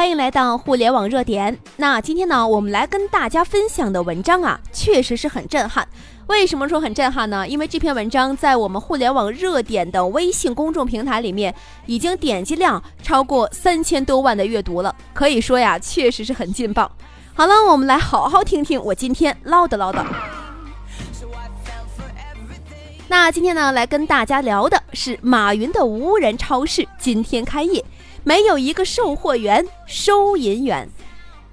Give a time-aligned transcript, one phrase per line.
[0.00, 1.58] 欢迎来到互联网热点。
[1.76, 5.86] 那今天呢，我们来跟大家分享的文章啊，确实是很震撼。
[6.26, 7.46] 为什么说很震撼呢？
[7.46, 14.96] 因为这篇文章在我们互联网热点的微信公众平台里面，已经点击量超过三千多万的阅读了。
[15.12, 16.90] 可以说呀，确实是很劲爆。
[17.34, 20.02] 好了，我们来好好听听我今天唠叨唠叨。
[23.06, 27.84] 那今天呢，来跟大家聊的是马云的无人超市今天开业。
[28.24, 30.88] 没有一个售货员、收银员。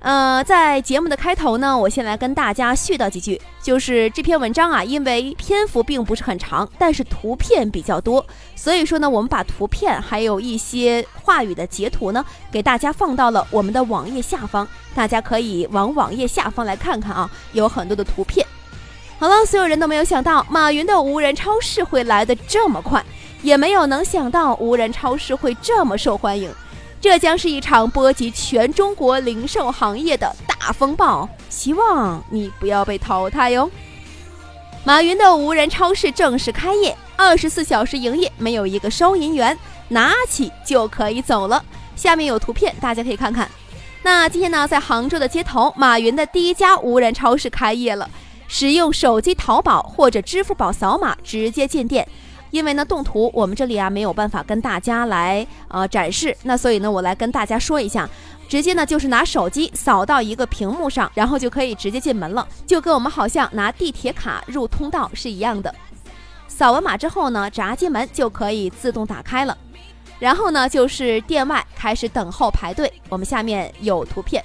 [0.00, 8.24] 呃，在节目的开头呢，我先来跟大家絮叨几句，就是这篇文章啊，因为篇幅并不是很长，但是图片比较多，
[8.56, 18.46] 所以说呢，我们把图片还有一些话语的截图呢，给大家放到了我们的网页下方，大家可以往网页下方来看看啊，有很多的图片。
[19.18, 23.04] 好了，所有人都没有想到马云的无人超市会来的这么快。
[23.42, 26.52] 也没有能想到无人超市会这么受欢迎，
[27.00, 31.28] 这将是一场波及全中国零售行业的大风暴。
[31.48, 33.70] 希望你不要被淘汰哟。
[34.84, 39.56] 马云的无人超市正式开业，二十四小时营业，没有一个收银员，
[39.88, 41.62] 拿起就可以走了。
[41.96, 43.50] 下面有图片，大家可以看看。
[44.02, 48.08] 那今天呢，在杭州的街头，马云的第一家无人超市开业了，
[48.48, 52.08] 使用手机淘宝或者支付宝扫码直接进店。
[52.50, 58.08] 因为呢，动图我们这里啊没有办法跟大家来呃展示，那所以呢，我来跟大家说一下，
[58.48, 65.74] 直接呢就是拿手机扫到一个屏幕上，然后就可以直接进门了，就跟我们好像拿地铁卡入通道是一样的。
[66.48, 69.56] 扫完码之后呢，闸机门就可以自动打开了，
[70.18, 72.92] 然后呢就是店外开始等候排队。
[73.08, 74.44] 我们下面有图片。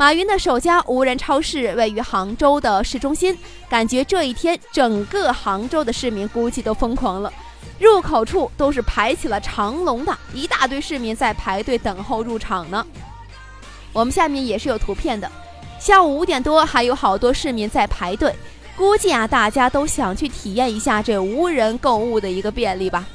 [0.00, 3.36] 马云的首家无人超市位于杭州的市中心，
[3.68, 7.30] 感觉这一天整个杭州的市民估计都疯狂了，
[7.78, 12.82] 入口处都是排起了长龙的，一大堆市民在排队等候入场呢。
[13.92, 15.30] 我们下面也是有图片的，
[15.78, 18.34] 下午五点多还有好多市民在排队，
[18.78, 23.06] 估计啊大家都想去体验一下这无人购物的一个便利吧。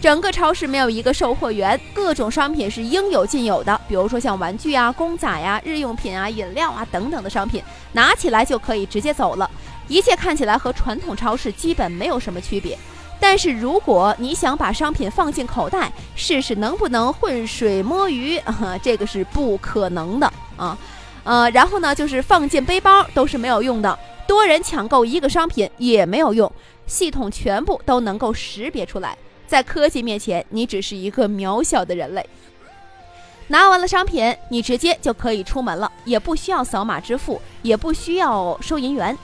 [0.00, 3.80] 整个超市没有一个售货员，各种商品是应有尽有的。
[3.88, 7.62] 比如说像玩具啊、公仔呀、日用品啊、饮料啊等等的商品，
[7.92, 9.50] 拿起来就可以直接走了。
[9.88, 12.78] 一切看起来和传统超市基本没有什么区别。
[13.18, 18.38] 但是如果你想把商品放进口袋，试试能不能浑水摸鱼，
[18.82, 20.76] 这个是不可能的啊。
[21.24, 26.52] 呃，然后呢，就是放进背包都是没有用的，多人抢购一个商品也没有用，
[26.86, 29.16] 系统全部都能够识别出来。
[29.46, 32.28] 在科技面前，你只是一个渺小的人类。
[33.48, 39.16] 拿完了商品，你直接就可以出门了，也不需要扫码支付，也不需要收银员，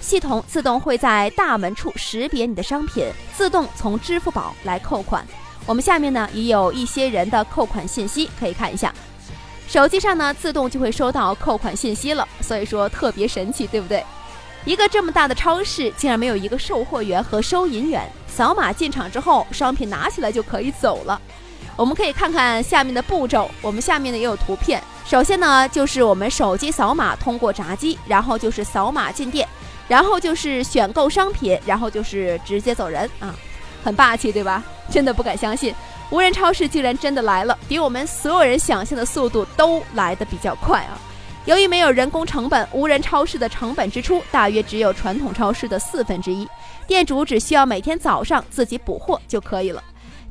[0.00, 3.06] 系统自动会在大门处识别你的商品，
[3.36, 5.26] 自动从支付宝来扣款。
[5.66, 8.94] 我们下面呢也有一些人的扣款信息可以看一下，
[9.68, 14.02] 手机上呢自动就会收到扣款信息了，所以说特别神奇，对不对？
[14.66, 18.02] 一个这么大的超市，竟然没有一个售货员和收银员。
[18.26, 21.18] 扫码进场之后，商品拿起来就可以走了。
[21.76, 24.82] 我们可以看看下面的步骤，我们下面呢也有图片。
[25.06, 29.48] 首先呢，就是我们手机扫码通过闸机，然后就是扫码进店，
[29.86, 33.32] 然后就是选购商品，然后就是直接走人啊，
[33.84, 34.64] 很霸气，对吧？
[34.90, 35.72] 真的不敢相信，
[36.10, 40.98] 无人超市竟然真的来了，比我们所有人想象的速度都来得比较快啊。
[41.46, 46.46] 由于没有人工成本，无人超市的成本支出大约只有传统超市的四分之一。
[46.88, 49.82] 店主只需要每天早上自己补货就可以了。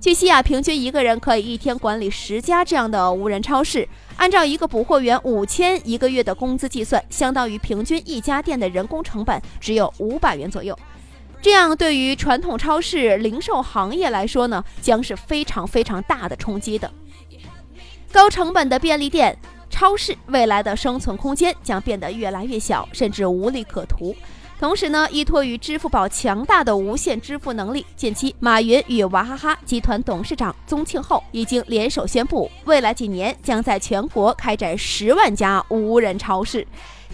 [0.01, 3.87] 据悉啊，平均一个人可以一天管理十家这样的无人超市。
[4.17, 10.77] 按照一个补货员五千一个月的工资计算，相当于平均一家店的人工成本只有五百元左右。
[11.41, 16.91] 这样对于传统超市零售行业来说呢，将是非常非常大的冲击的。
[18.11, 19.37] 高成本的便利店。
[19.75, 24.15] 超市未来的生存空间将变得越来越小，甚至无利可图。
[24.57, 36.65] 同时呢，依托于支付宝强大的无线支付能力，近期马云与娃哈哈集团董事长宗庆后已经联手宣布，未来几年将在全国开展十万家无人超市。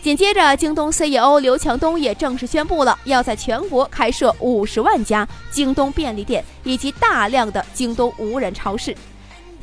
[0.04, 8.96] 紧接着，京东 CEO 刘强东也正式宣布了，要在全国开设五十万家京东便利店以及大量的京东无人超市。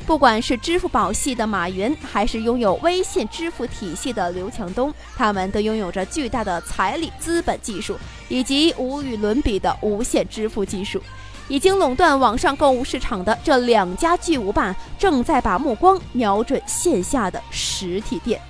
[0.09, 7.95] 不管是支付宝系的马云，还是拥有微信支付体系的刘强东，他们都拥有着巨大的财力、资本、技术，
[8.27, 10.99] 以及无与伦比的无线支付技术。
[11.47, 18.41] 已经垄断网上购物市场的这两家巨无霸，正在把目光瞄准线下的实体店。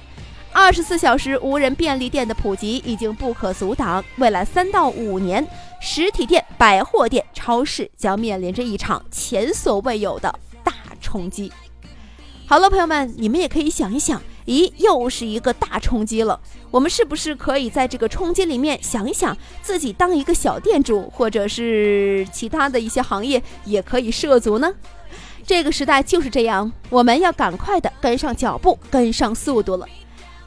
[0.54, 5.46] 二十四小时无人便利店的普及已经不可阻挡，未来三到五年，
[5.82, 10.34] 实体店、百货店、超市将面临着一场前所未有的。
[11.10, 11.52] 冲击。
[12.46, 16.40] 好了，朋友们，你们也可以想一想，咦，又是一个大冲击了。
[16.72, 24.72] 我们是不是可以在这个冲击里面想一想，自己当一个小店主，或者是其他的一些行业也可以涉足呢？
[25.46, 29.88] 这个时代就是这样，我们要赶快的跟上脚步，跟上速度了。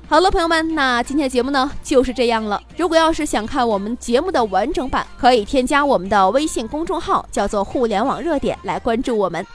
[0.08, 2.60] 好了，朋友们，那今天的节目呢就是这样了。
[2.76, 9.46] 如果要是想看我们节目的完整版，可以添加我们的微信公众号，叫做“互联网热点”来关注我们。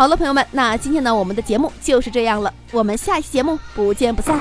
[0.00, 4.40] 好了，朋友们，那今天呢我们的节目就是这样了，我们下期节目不见不散。